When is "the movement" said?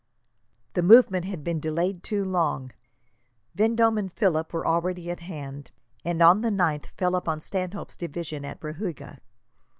0.73-1.25